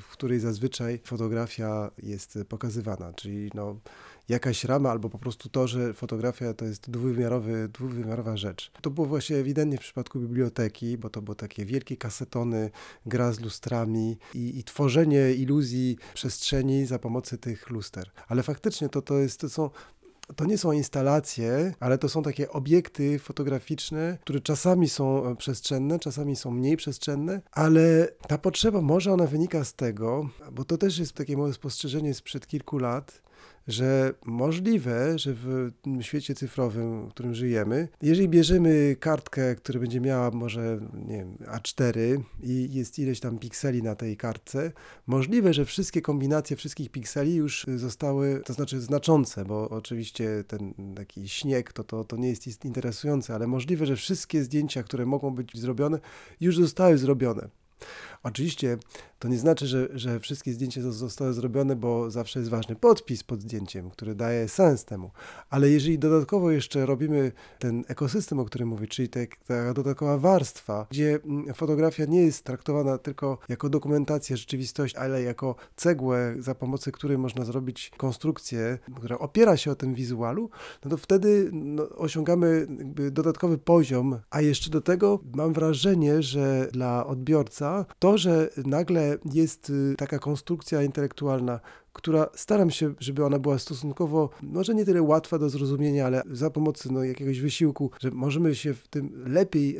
w 0.00 0.08
której 0.12 0.40
zazwyczaj 0.40 1.00
fotografia 1.04 1.90
jest 2.02 2.38
pokazywana, 2.48 3.12
czyli 3.12 3.50
no, 3.54 3.76
jakaś 4.28 4.64
rama 4.64 4.90
albo 4.90 5.10
po 5.10 5.18
prostu 5.18 5.48
to, 5.48 5.66
że 5.68 5.94
fotografia 5.94 6.54
to 6.54 6.64
jest 6.64 6.90
dwuwymiarowy, 6.90 7.68
dwuwymiarowa 7.68 8.36
rzecz. 8.36 8.70
To 8.80 8.90
było 8.90 9.06
właśnie 9.06 9.36
ewidentnie 9.36 9.78
w 9.78 9.80
przypadku 9.80 10.20
biblioteki, 10.20 10.98
bo 10.98 11.10
to 11.10 11.22
były 11.22 11.36
takie 11.36 11.64
wielkie 11.64 11.96
kasetony, 11.96 12.70
gra 13.06 13.32
z 13.32 13.40
lustrami 13.40 14.18
i, 14.34 14.58
i 14.58 14.64
tworzenie 14.64 15.32
iluzji 15.32 15.96
przestrzeni 16.14 16.86
za 16.86 16.98
pomocą 16.98 17.38
tych 17.38 17.70
luster. 17.70 18.10
Ale 18.28 18.42
faktycznie 18.42 18.88
to, 18.88 19.02
to, 19.02 19.18
jest, 19.18 19.40
to 19.40 19.48
są 19.48 19.70
to 20.36 20.44
nie 20.44 20.58
są 20.58 20.72
instalacje, 20.72 21.74
ale 21.80 21.98
to 21.98 22.08
są 22.08 22.22
takie 22.22 22.50
obiekty 22.50 23.18
fotograficzne, 23.18 24.18
które 24.20 24.40
czasami 24.40 24.88
są 24.88 25.26
e, 25.26 25.36
przestrzenne, 25.36 25.98
czasami 25.98 26.36
są 26.36 26.50
mniej 26.50 26.76
przestrzenne, 26.76 27.40
ale 27.52 28.08
ta 28.28 28.38
potrzeba 28.38 28.80
może 28.80 29.12
ona 29.12 29.26
wynika 29.26 29.64
z 29.64 29.74
tego, 29.74 30.28
bo 30.52 30.64
to 30.64 30.78
też 30.78 30.98
jest 30.98 31.12
takie 31.12 31.36
moje 31.36 31.52
spostrzeżenie 31.52 32.14
sprzed 32.14 32.46
kilku 32.46 32.78
lat, 32.78 33.22
że 33.68 34.14
możliwe, 34.24 35.18
że 35.18 35.34
w 35.34 35.70
świecie 36.00 36.34
cyfrowym, 36.34 37.08
w 37.08 37.10
którym 37.10 37.34
żyjemy, 37.34 37.88
jeżeli 38.02 38.28
bierzemy 38.28 38.96
kartkę, 39.00 39.54
która 39.54 39.80
będzie 39.80 40.00
miała 40.00 40.30
może 40.30 40.80
nie 41.06 41.16
wiem, 41.16 41.36
A4 41.36 42.20
i 42.42 42.68
jest 42.72 42.98
ileś 42.98 43.20
tam 43.20 43.38
pikseli 43.38 43.82
na 43.82 43.94
tej 43.94 44.16
kartce, 44.16 44.72
możliwe, 45.06 45.54
że 45.54 45.64
wszystkie 45.64 46.02
kombinacje 46.02 46.56
wszystkich 46.56 46.90
pikseli 46.90 47.34
już 47.34 47.66
zostały, 47.76 48.42
to 48.44 48.52
znaczy 48.52 48.80
znaczące, 48.80 49.44
bo 49.44 49.70
oczywiście 49.70 50.44
ten 50.46 50.74
taki 50.96 51.28
śnieg 51.28 51.72
to, 51.72 51.84
to, 51.84 52.04
to 52.04 52.16
nie 52.16 52.28
jest 52.28 52.64
interesujące, 52.64 53.34
ale 53.34 53.46
możliwe, 53.46 53.86
że 53.86 53.96
wszystkie 53.96 54.44
zdjęcia, 54.44 54.82
które 54.82 55.06
mogą 55.06 55.30
być 55.30 55.60
zrobione, 55.60 55.98
już 56.40 56.56
zostały 56.56 56.98
zrobione. 56.98 57.48
Oczywiście 58.24 58.78
to 59.18 59.28
nie 59.28 59.38
znaczy, 59.38 59.66
że, 59.66 59.88
że 59.94 60.20
wszystkie 60.20 60.52
zdjęcia 60.52 60.80
zostały 60.82 61.32
zrobione, 61.32 61.76
bo 61.76 62.10
zawsze 62.10 62.38
jest 62.38 62.50
ważny 62.50 62.76
podpis 62.76 63.22
pod 63.22 63.42
zdjęciem, 63.42 63.90
który 63.90 64.14
daje 64.14 64.48
sens 64.48 64.84
temu. 64.84 65.10
Ale 65.50 65.70
jeżeli 65.70 65.98
dodatkowo 65.98 66.50
jeszcze 66.50 66.86
robimy 66.86 67.32
ten 67.58 67.84
ekosystem, 67.88 68.38
o 68.38 68.44
którym 68.44 68.68
mówię, 68.68 68.86
czyli 68.86 69.08
te, 69.08 69.26
ta 69.46 69.74
dodatkowa 69.74 70.18
warstwa, 70.18 70.86
gdzie 70.90 71.18
mm, 71.24 71.54
fotografia 71.54 72.04
nie 72.04 72.22
jest 72.22 72.44
traktowana 72.44 72.98
tylko 72.98 73.38
jako 73.48 73.68
dokumentacja 73.68 74.36
rzeczywistości, 74.36 74.96
ale 74.96 75.22
jako 75.22 75.56
cegłę, 75.76 76.34
za 76.38 76.54
pomocą 76.54 76.90
której 76.90 77.18
można 77.18 77.44
zrobić 77.44 77.90
konstrukcję, 77.96 78.78
która 78.96 79.18
opiera 79.18 79.56
się 79.56 79.70
o 79.70 79.74
tym 79.74 79.94
wizualu, 79.94 80.50
no 80.84 80.90
to 80.90 80.96
wtedy 80.96 81.50
no, 81.52 81.88
osiągamy 81.88 82.66
dodatkowy 83.10 83.58
poziom, 83.58 84.20
a 84.30 84.40
jeszcze 84.40 84.70
do 84.70 84.80
tego 84.80 85.20
mam 85.34 85.52
wrażenie, 85.52 86.22
że 86.22 86.68
dla 86.72 87.06
odbiorca 87.06 87.86
to, 87.98 88.13
że 88.18 88.50
nagle 88.66 89.18
jest 89.32 89.70
y, 89.70 89.94
taka 89.98 90.18
konstrukcja 90.18 90.82
intelektualna, 90.82 91.60
która 91.92 92.28
staram 92.34 92.70
się, 92.70 92.94
żeby 93.00 93.24
ona 93.24 93.38
była 93.38 93.58
stosunkowo, 93.58 94.30
może 94.42 94.74
nie 94.74 94.84
tyle 94.84 95.02
łatwa 95.02 95.38
do 95.38 95.50
zrozumienia, 95.50 96.06
ale 96.06 96.22
za 96.30 96.50
pomocą 96.50 96.92
no, 96.92 97.04
jakiegoś 97.04 97.40
wysiłku, 97.40 97.90
że 98.00 98.10
możemy 98.10 98.54
się 98.54 98.74
w 98.74 98.88
tym 98.88 99.24
lepiej 99.26 99.78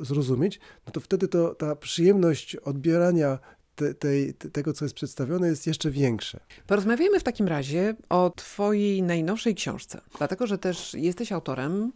zrozumieć, 0.00 0.60
no 0.86 0.92
to 0.92 1.00
wtedy 1.00 1.28
to, 1.28 1.54
ta 1.54 1.76
przyjemność 1.76 2.56
odbierania 2.56 3.38
te, 3.74 3.94
tej, 3.94 4.34
tego, 4.34 4.72
co 4.72 4.84
jest 4.84 4.94
przedstawione, 4.94 5.48
jest 5.48 5.66
jeszcze 5.66 5.90
większe. 5.90 6.40
Porozmawiamy 6.66 7.20
w 7.20 7.22
takim 7.22 7.48
razie 7.48 7.94
o 8.08 8.32
Twojej 8.36 9.02
najnowszej 9.02 9.54
książce, 9.54 10.00
dlatego 10.18 10.46
że 10.46 10.58
też 10.58 10.94
jesteś 10.94 11.32
autorem 11.32 11.92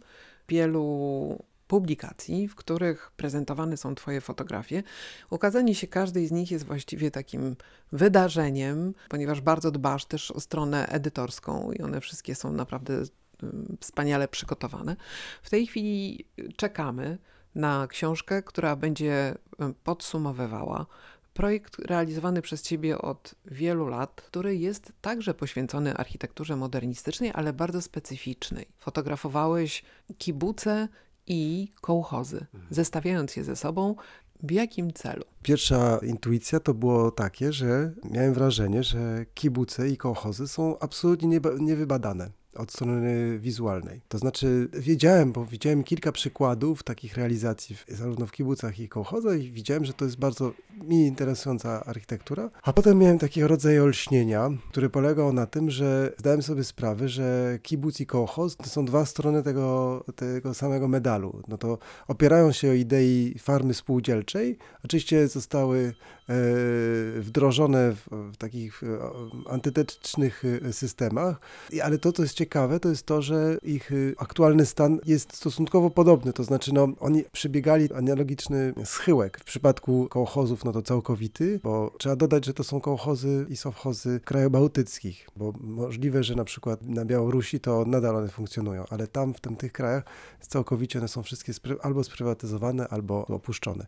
wielu 0.49 1.43
publikacji, 1.67 2.47
w 2.47 2.55
których 2.55 3.11
prezentowane 3.11 3.77
są 3.77 3.95
Twoje 3.95 4.21
fotografie. 4.21 4.83
Ukazanie 5.29 5.75
się 5.75 5.87
każdej 5.87 6.27
z 6.27 6.31
nich 6.31 6.51
jest 6.51 6.65
właściwie 6.65 7.11
takim 7.11 7.55
wydarzeniem, 7.91 8.93
ponieważ 9.09 9.41
bardzo 9.41 9.71
dbasz 9.71 10.05
też 10.05 10.31
o 10.31 10.39
stronę 10.39 10.87
edytorską 10.87 11.71
i 11.71 11.81
one 11.81 12.01
wszystkie 12.01 12.35
są 12.35 12.51
naprawdę 12.51 12.93
mm, 13.43 13.77
wspaniale 13.79 14.27
przygotowane. 14.27 14.95
W 15.41 15.49
tej 15.49 15.67
chwili 15.67 16.25
czekamy 16.55 17.17
na 17.55 17.87
książkę, 17.87 18.43
która 18.43 18.75
będzie 18.75 19.35
mm, 19.59 19.73
podsumowywała 19.83 20.85
projekt 21.37 21.79
realizowany 21.79 22.41
przez 22.41 22.61
Ciebie 22.61 22.97
od 22.97 23.35
wielu 23.45 23.87
lat, 23.87 24.21
który 24.21 24.57
jest 24.57 24.93
także 25.01 25.33
poświęcony 25.33 25.93
architekturze 25.93 26.55
modernistycznej, 26.55 27.31
ale 27.33 27.53
bardzo 27.53 27.81
specyficznej. 27.81 28.67
Fotografowałeś 28.77 29.83
kibuce 30.17 30.87
i 31.27 31.71
kołchozy, 31.81 32.45
zestawiając 32.69 33.35
je 33.35 33.43
ze 33.43 33.55
sobą. 33.55 33.95
W 34.43 34.51
jakim 34.51 34.93
celu? 34.93 35.23
Pierwsza 35.43 35.99
intuicja 36.03 36.59
to 36.59 36.73
było 36.73 37.11
takie, 37.11 37.53
że 37.53 37.91
miałem 38.11 38.33
wrażenie, 38.33 38.83
że 38.83 39.25
kibuce 39.33 39.89
i 39.89 39.97
kołchozy 39.97 40.47
są 40.47 40.79
absolutnie 40.79 41.39
niewybadane 41.59 42.29
od 42.57 42.71
strony 42.71 43.39
wizualnej. 43.39 44.01
To 44.09 44.17
znaczy 44.17 44.69
wiedziałem, 44.73 45.31
bo 45.31 45.45
widziałem 45.45 45.83
kilka 45.83 46.11
przykładów 46.11 46.83
takich 46.83 47.17
realizacji 47.17 47.75
zarówno 47.87 48.27
w 48.27 48.31
kibucach 48.31 48.79
i 48.79 48.89
kołchozach 48.89 49.41
i 49.43 49.51
widziałem, 49.51 49.85
że 49.85 49.93
to 49.93 50.05
jest 50.05 50.17
bardzo 50.17 50.53
mi 50.83 51.07
interesująca 51.07 51.85
architektura. 51.85 52.49
A 52.63 52.73
potem 52.73 52.97
miałem 52.97 53.19
taki 53.19 53.43
rodzaj 53.43 53.79
olśnienia, 53.79 54.49
który 54.71 54.89
polegał 54.89 55.33
na 55.33 55.45
tym, 55.45 55.69
że 55.69 56.13
zdałem 56.17 56.41
sobie 56.41 56.63
sprawę, 56.63 57.09
że 57.09 57.59
kibuc 57.63 57.99
i 57.99 58.05
kołchoz 58.05 58.55
to 58.55 58.69
są 58.69 58.85
dwa 58.85 59.05
strony 59.05 59.43
tego, 59.43 60.03
tego 60.15 60.53
samego 60.53 60.87
medalu. 60.87 61.41
No 61.47 61.57
to 61.57 61.77
opierają 62.07 62.51
się 62.51 62.69
o 62.69 62.73
idei 62.73 63.35
farmy 63.39 63.73
spółdzielczej. 63.73 64.57
Oczywiście 64.83 65.27
zostały 65.27 65.93
wdrożone 67.19 67.95
w, 67.95 68.37
takich 68.37 68.83
e, 68.83 68.87
antytetycznych 69.49 70.43
e, 70.45 70.73
systemach, 70.73 71.39
ale 71.83 71.97
to, 71.97 72.11
co 72.11 72.21
jest 72.21 72.35
ciekawe, 72.35 72.79
to 72.79 72.89
jest 72.89 73.05
to, 73.05 73.21
że 73.21 73.57
ich 73.63 73.91
aktualny 74.17 74.65
stan 74.65 74.99
jest 75.05 75.35
stosunkowo 75.35 75.89
podobny. 75.89 76.33
To 76.33 76.43
znaczy, 76.43 76.73
no, 76.73 76.87
oni 76.99 77.23
przebiegali 77.31 77.93
analogiczny 77.93 78.73
schyłek. 78.85 79.39
W 79.39 79.43
przypadku 79.43 80.07
kołchozów, 80.09 80.65
no 80.65 80.71
to 80.71 80.81
całkowity, 80.81 81.59
bo 81.63 81.91
trzeba 81.97 82.15
dodać, 82.15 82.45
że 82.45 82.53
to 82.53 82.63
są 82.63 82.81
kołchozy 82.81 83.45
i 83.49 83.57
sowchozy 83.57 84.19
krajobałtyckich, 84.25 85.27
bo 85.35 85.53
możliwe, 85.59 86.23
że 86.23 86.35
na 86.35 86.43
przykład 86.43 86.81
na 86.81 87.05
Białorusi 87.05 87.59
to 87.59 87.85
nadal 87.85 88.15
one 88.15 88.29
funkcjonują, 88.29 88.83
ale 88.89 89.07
tam 89.07 89.33
w 89.33 89.41
tym, 89.41 89.55
tych 89.55 89.71
krajach 89.71 90.03
całkowicie 90.47 90.99
one 90.99 91.07
są 91.07 91.23
wszystkie 91.23 91.53
albo 91.81 92.03
sprywatyzowane, 92.03 92.87
albo 92.87 93.25
opuszczone. 93.25 93.85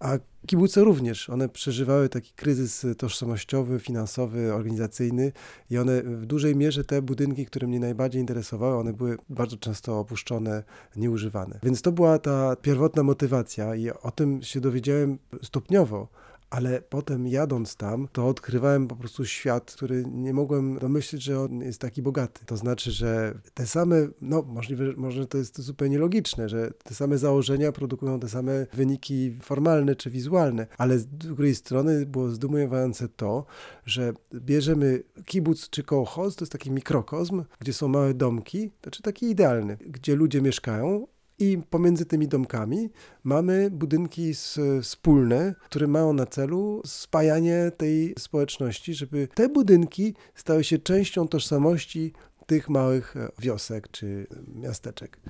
A 0.00 0.18
kibuce 0.46 0.84
również, 0.84 1.30
one 1.30 1.48
przeżywały 1.82 2.08
taki 2.08 2.32
kryzys 2.32 2.86
tożsamościowy, 2.98 3.78
finansowy, 3.78 4.54
organizacyjny 4.54 5.32
i 5.70 5.78
one 5.78 6.02
w 6.02 6.26
dużej 6.26 6.56
mierze 6.56 6.84
te 6.84 7.02
budynki, 7.02 7.46
które 7.46 7.66
mnie 7.66 7.80
najbardziej 7.80 8.02
najbardziej 8.02 8.20
interesowały, 8.20 8.76
one 8.76 8.92
były 8.92 9.18
bardzo 9.28 9.56
często 9.56 9.98
opuszczone, 9.98 10.62
nieużywane. 10.96 11.58
Więc 11.62 11.82
to 11.82 11.92
była 11.92 12.18
ta 12.18 12.56
pierwotna 12.56 13.02
motywacja 13.02 13.74
i 13.74 13.90
o 13.90 14.10
tym 14.10 14.42
się 14.42 14.60
dowiedziałem 14.60 15.18
stopniowo, 15.42 16.08
ale 16.52 16.82
potem 16.88 17.26
jadąc 17.26 17.76
tam, 17.76 18.08
to 18.12 18.28
odkrywałem 18.28 18.88
po 18.88 18.96
prostu 18.96 19.24
świat, 19.24 19.72
który 19.74 20.04
nie 20.06 20.32
mogłem 20.32 20.78
domyślić, 20.78 21.22
że 21.22 21.40
on 21.40 21.60
jest 21.60 21.80
taki 21.80 22.02
bogaty. 22.02 22.46
To 22.46 22.56
znaczy, 22.56 22.90
że 22.90 23.34
te 23.54 23.66
same, 23.66 24.08
no 24.20 24.42
możliwe, 24.42 24.84
może 24.96 25.26
to 25.26 25.38
jest 25.38 25.60
zupełnie 25.60 25.98
logiczne, 25.98 26.48
że 26.48 26.70
te 26.84 26.94
same 26.94 27.18
założenia 27.18 27.72
produkują 27.72 28.20
te 28.20 28.28
same 28.28 28.66
wyniki 28.72 29.36
formalne 29.42 29.96
czy 29.96 30.10
wizualne, 30.10 30.66
ale 30.78 30.98
z 30.98 31.06
drugiej 31.06 31.54
strony 31.54 32.06
było 32.06 32.28
zdumiewające 32.28 33.08
to, 33.08 33.44
że 33.86 34.12
bierzemy 34.34 35.02
kibuc 35.24 35.70
czy 35.70 35.82
kołchoz, 35.82 36.36
to 36.36 36.42
jest 36.44 36.52
taki 36.52 36.70
mikrokozm, 36.70 37.44
gdzie 37.60 37.72
są 37.72 37.88
małe 37.88 38.14
domki, 38.14 38.70
to 38.70 38.82
znaczy 38.82 39.02
taki 39.02 39.30
idealny, 39.30 39.76
gdzie 39.76 40.16
ludzie 40.16 40.42
mieszkają, 40.42 41.06
i 41.38 41.58
pomiędzy 41.70 42.06
tymi 42.06 42.28
domkami 42.28 42.90
mamy 43.24 43.70
budynki 43.70 44.32
wspólne, 44.82 45.54
które 45.64 45.86
mają 45.86 46.12
na 46.12 46.26
celu 46.26 46.82
spajanie 46.86 47.72
tej 47.76 48.14
społeczności, 48.18 48.94
żeby 48.94 49.28
te 49.34 49.48
budynki 49.48 50.14
stały 50.34 50.64
się 50.64 50.78
częścią 50.78 51.28
tożsamości 51.28 52.12
tych 52.46 52.68
małych 52.68 53.16
e, 53.16 53.28
wiosek 53.38 53.88
czy 53.90 54.26
miasteczek. 54.54 55.20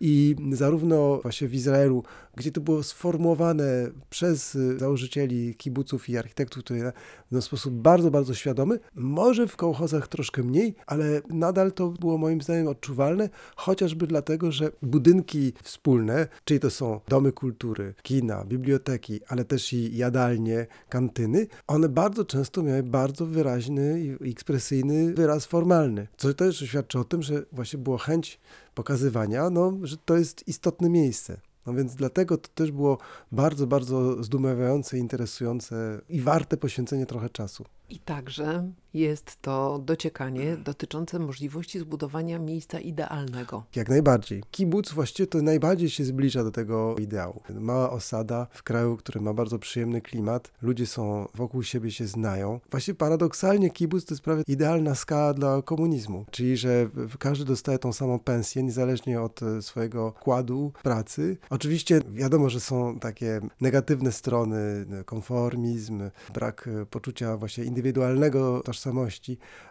I 0.00 0.36
zarówno 0.52 1.20
właśnie 1.22 1.48
w 1.48 1.54
Izraelu, 1.54 2.02
gdzie 2.36 2.52
to 2.52 2.60
było 2.60 2.82
sformułowane 2.82 3.90
przez 4.10 4.54
y, 4.54 4.78
założycieli 4.78 5.54
kibuców 5.54 6.08
i 6.08 6.16
architektów 6.16 6.64
tutaj 6.64 6.92
w 7.32 7.42
sposób 7.42 7.74
bardzo, 7.74 8.10
bardzo 8.10 8.34
świadomy, 8.34 8.78
może 8.94 9.46
w 9.46 9.56
kołchozach 9.56 10.08
troszkę 10.08 10.42
mniej, 10.42 10.74
ale 10.86 11.22
nadal 11.30 11.72
to 11.72 11.88
było 11.88 12.18
moim 12.18 12.40
zdaniem 12.40 12.68
odczuwalne, 12.68 13.28
chociażby 13.56 14.06
dlatego, 14.06 14.52
że 14.52 14.70
budynki 14.82 15.52
wspólne, 15.62 16.28
czyli 16.44 16.60
to 16.60 16.70
są 16.70 17.00
domy 17.08 17.32
kultury, 17.32 17.94
kina, 18.02 18.44
biblioteki, 18.44 19.20
ale 19.28 19.44
też 19.44 19.72
i 19.72 19.96
jadalnie, 19.96 20.66
kantyny, 20.88 21.46
one 21.66 21.88
bardzo 21.88 22.24
często 22.24 22.62
miały 22.62 22.82
bardzo 22.82 23.26
wyraźny 23.26 24.00
i 24.20 24.30
ekspresyjny 24.30 25.14
wyraz 25.14 25.46
formalny, 25.46 26.06
co 26.16 26.34
też 26.34 26.58
świadczy 26.58 26.98
o 26.98 27.04
tym, 27.04 27.22
że 27.22 27.42
właśnie 27.52 27.78
było 27.78 27.98
chęć 27.98 28.40
pokazywania, 28.76 29.50
no, 29.50 29.72
że 29.82 29.96
to 29.96 30.16
jest 30.16 30.48
istotne 30.48 30.88
miejsce. 30.88 31.40
No 31.66 31.74
więc 31.74 31.94
dlatego 31.94 32.38
to 32.38 32.48
też 32.54 32.72
było 32.72 32.98
bardzo, 33.32 33.66
bardzo 33.66 34.22
zdumiewające, 34.22 34.98
interesujące 34.98 36.00
i 36.08 36.20
warte 36.20 36.56
poświęcenia 36.56 37.06
trochę 37.06 37.30
czasu. 37.30 37.64
I 37.88 37.98
także 37.98 38.72
jest 38.96 39.42
to 39.42 39.80
dociekanie 39.84 40.56
dotyczące 40.56 41.18
możliwości 41.18 41.78
zbudowania 41.78 42.38
miejsca 42.38 42.80
idealnego. 42.80 43.64
Jak 43.76 43.88
najbardziej. 43.88 44.42
Kibuc 44.50 44.92
właściwie 44.92 45.26
to 45.26 45.42
najbardziej 45.42 45.90
się 45.90 46.04
zbliża 46.04 46.44
do 46.44 46.50
tego 46.50 46.96
ideału. 46.96 47.40
Mała 47.50 47.90
osada 47.90 48.46
w 48.50 48.62
kraju, 48.62 48.96
który 48.96 49.20
ma 49.20 49.34
bardzo 49.34 49.58
przyjemny 49.58 50.00
klimat, 50.00 50.52
ludzie 50.62 50.86
są 50.86 51.28
wokół 51.34 51.62
siebie 51.62 51.90
się 51.90 52.06
znają. 52.06 52.60
Właśnie 52.70 52.94
paradoksalnie 52.94 53.70
kibuc 53.70 54.04
to 54.04 54.14
jest 54.14 54.24
prawie 54.24 54.42
idealna 54.46 54.94
skala 54.94 55.34
dla 55.34 55.62
komunizmu, 55.62 56.24
czyli 56.30 56.56
że 56.56 56.88
każdy 57.18 57.44
dostaje 57.44 57.78
tą 57.78 57.92
samą 57.92 58.18
pensję, 58.18 58.62
niezależnie 58.62 59.20
od 59.20 59.42
e, 59.42 59.62
swojego 59.62 60.12
kładu 60.12 60.72
pracy. 60.82 61.36
Oczywiście 61.50 62.00
wiadomo, 62.08 62.50
że 62.50 62.60
są 62.60 62.98
takie 62.98 63.40
negatywne 63.60 64.12
strony, 64.12 64.86
konformizm, 65.04 66.02
brak 66.34 66.68
e, 66.68 66.86
poczucia 66.86 67.36
właśnie 67.36 67.64
indywidualnego 67.64 68.60
tożsamości, 68.64 68.85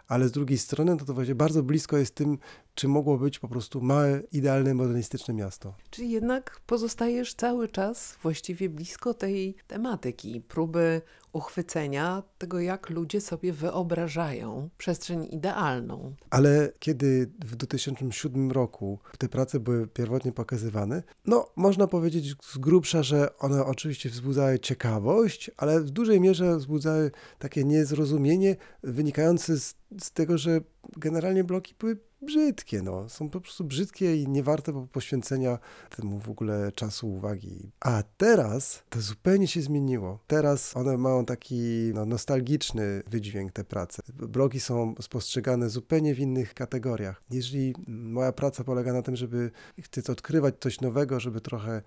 ale 0.08 0.28
z 0.28 0.32
drugiej 0.32 0.58
strony 0.58 0.96
to, 0.96 1.04
to 1.04 1.14
właśnie 1.14 1.34
bardzo 1.34 1.62
blisko 1.62 1.96
jest 1.96 2.14
tym, 2.14 2.38
czy 2.74 2.88
mogło 2.88 3.18
być 3.18 3.38
po 3.38 3.48
prostu 3.48 3.80
małe, 3.80 4.22
idealne, 4.32 4.74
modernistyczne 4.74 5.34
miasto. 5.34 5.74
Czyli 5.90 6.10
jednak 6.10 6.60
pozostajesz 6.66 7.34
cały 7.34 7.68
czas 7.68 8.18
właściwie 8.22 8.68
blisko 8.68 9.14
tej 9.14 9.56
tematyki, 9.66 10.40
próby 10.40 11.02
uchwycenia 11.36 12.22
tego, 12.38 12.60
jak 12.60 12.90
ludzie 12.90 13.20
sobie 13.20 13.52
wyobrażają 13.52 14.68
przestrzeń 14.78 15.28
idealną. 15.30 16.14
Ale 16.30 16.72
kiedy 16.78 17.30
w 17.44 17.56
2007 17.56 18.50
roku 18.50 18.98
te 19.18 19.28
prace 19.28 19.60
były 19.60 19.86
pierwotnie 19.86 20.32
pokazywane, 20.32 21.02
no 21.26 21.48
można 21.56 21.86
powiedzieć 21.86 22.34
z 22.42 22.58
grubsza, 22.58 23.02
że 23.02 23.38
one 23.38 23.64
oczywiście 23.64 24.08
wzbudzały 24.08 24.58
ciekawość, 24.58 25.50
ale 25.56 25.80
w 25.80 25.90
dużej 25.90 26.20
mierze 26.20 26.56
wzbudzały 26.56 27.10
takie 27.38 27.64
niezrozumienie 27.64 28.56
wynikające 28.82 29.56
z, 29.56 29.74
z 30.00 30.10
tego, 30.10 30.38
że 30.38 30.60
generalnie 30.96 31.44
bloki 31.44 31.74
były 31.78 31.96
brzydkie, 32.22 32.82
no. 32.82 33.08
Są 33.08 33.30
po 33.30 33.40
prostu 33.40 33.64
brzydkie 33.64 34.16
i 34.16 34.28
nie 34.28 34.42
warte 34.42 34.86
poświęcenia 34.92 35.58
temu 35.96 36.18
w 36.18 36.30
ogóle 36.30 36.72
czasu, 36.72 37.12
uwagi. 37.12 37.70
A 37.80 38.02
teraz 38.16 38.82
to 38.88 39.00
zupełnie 39.00 39.46
się 39.46 39.62
zmieniło. 39.62 40.18
Teraz 40.26 40.76
one 40.76 40.98
mają 40.98 41.24
taki 41.24 41.90
no, 41.94 42.06
nostalgiczny 42.06 43.02
wydźwięk, 43.06 43.52
te 43.52 43.64
prace. 43.64 44.02
Bloki 44.14 44.60
są 44.60 44.94
spostrzegane 45.00 45.70
zupełnie 45.70 46.14
w 46.14 46.18
innych 46.18 46.54
kategoriach. 46.54 47.22
Jeżeli 47.30 47.74
moja 47.88 48.32
praca 48.32 48.64
polega 48.64 48.92
na 48.92 49.02
tym, 49.02 49.16
żeby 49.16 49.50
chcę 49.82 50.12
odkrywać 50.12 50.54
coś 50.60 50.80
nowego, 50.80 51.20
żeby 51.20 51.40
trochę 51.40 51.82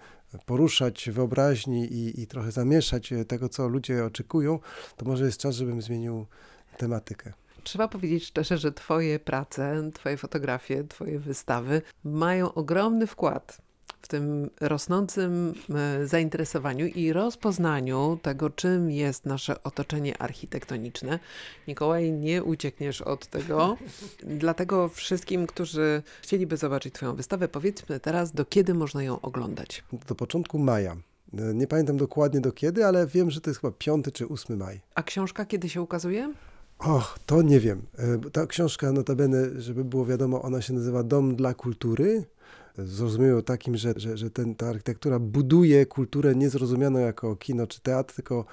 poruszać 0.46 1.10
wyobraźni 1.12 1.94
i, 1.94 2.22
i 2.22 2.28
trochę 2.28 2.52
zamieszać 2.52 3.14
tego, 3.28 3.50
co 3.50 3.68
ludzie 3.68 4.06
oczekują, 4.06 4.60
to 4.98 5.06
może 5.06 5.26
jest 5.26 5.40
czas, 5.40 5.56
żebym 5.56 5.82
zmienił 5.82 6.26
tematykę. 6.78 7.34
Trzeba 7.64 7.88
powiedzieć 7.88 8.26
szczerze, 8.26 8.58
że 8.58 8.72
Twoje 8.72 9.20
prace, 9.20 9.92
Twoje 9.94 10.18
fotografie, 10.18 10.84
Twoje 10.84 11.20
wystawy 11.20 11.82
mają 12.04 12.54
ogromny 12.54 13.08
wkład 13.08 13.62
w 14.02 14.08
tym 14.08 14.50
rosnącym 14.62 15.54
e, 15.76 16.08
zainteresowaniu 16.08 16.86
i 16.86 17.14
rozpoznaniu 17.14 18.20
tego, 18.22 18.50
czym 18.50 18.92
jest 18.92 19.26
nasze 19.26 19.64
otoczenie 19.64 20.22
architektoniczne. 20.22 21.20
Mikołaj, 21.68 22.12
nie 22.12 22.44
uciekniesz 22.44 23.02
od 23.02 23.28
tego. 23.28 23.78
Dlatego 24.24 24.90
wszystkim, 24.90 25.48
którzy 25.48 26.04
chcieliby 26.22 26.58
zobaczyć 26.58 26.94
Twoją 26.94 27.16
wystawę, 27.16 27.48
powiedzmy 27.48 28.00
teraz, 28.00 28.32
do 28.32 28.46
kiedy 28.46 28.74
można 28.74 29.04
ją 29.04 29.22
oglądać. 29.22 29.84
Do 30.08 30.16
początku 30.16 30.60
maja. 30.60 30.98
Nie 31.34 31.68
pamiętam 31.68 31.98
dokładnie 31.98 32.42
do 32.42 32.52
kiedy, 32.52 32.86
ale 32.86 33.08
wiem, 33.08 33.32
że 33.32 33.42
to 33.42 33.50
jest 33.50 33.62
chyba 33.62 33.74
5 33.78 34.06
czy 34.14 34.28
8 34.28 34.58
maj. 34.58 34.82
A 34.96 35.04
książka 35.04 35.46
kiedy 35.46 35.70
się 35.70 35.82
ukazuje? 35.82 36.34
Och, 36.80 37.20
to 37.26 37.42
nie 37.42 37.60
wiem. 37.60 37.82
E, 37.98 38.30
ta 38.30 38.48
książka, 38.48 38.92
notabene, 38.92 39.62
żeby 39.62 39.84
było 39.86 40.06
wiadomo, 40.06 40.42
ona 40.42 40.62
się 40.62 40.74
nazywa 40.74 41.04
Dom 41.04 41.36
dla 41.36 41.54
kultury. 41.54 42.26
Zrozumiałe 42.78 43.44
takim, 43.44 43.78
że, 43.78 43.94
że, 43.98 44.18
że 44.18 44.30
ten, 44.32 44.56
ta 44.56 44.68
architektura 44.68 45.20
buduje 45.20 45.86
kulturę 45.86 46.36
niezrozumianą 46.36 47.00
jako 47.00 47.36
kino 47.36 47.68
czy 47.68 47.82
teatr, 47.82 48.16
tylko 48.16 48.46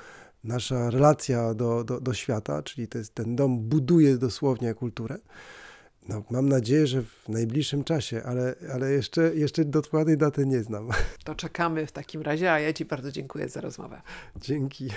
nasza 0.44 0.90
relacja 0.90 1.54
do, 1.54 1.84
do, 1.84 2.00
do 2.00 2.14
świata, 2.14 2.62
czyli 2.62 2.88
to 2.88 2.98
jest, 2.98 3.14
ten 3.14 3.36
dom 3.36 3.58
buduje 3.58 4.18
dosłownie 4.18 4.74
kulturę. 4.74 5.18
No, 6.08 6.22
mam 6.30 6.48
nadzieję, 6.48 6.86
że 6.86 7.02
w 7.02 7.28
najbliższym 7.28 7.84
czasie, 7.84 8.22
ale, 8.22 8.54
ale 8.72 8.92
jeszcze, 8.92 9.34
jeszcze 9.34 9.64
dokładnej 9.64 10.16
daty 10.16 10.46
nie 10.46 10.62
znam. 10.62 10.88
To 11.24 11.34
czekamy 11.34 11.86
w 11.86 11.92
takim 11.92 12.22
razie, 12.22 12.52
a 12.52 12.60
ja 12.60 12.72
Ci 12.72 12.84
bardzo 12.84 13.12
dziękuję 13.12 13.48
za 13.48 13.60
rozmowę. 13.60 14.02
Dzięki. 14.36 14.88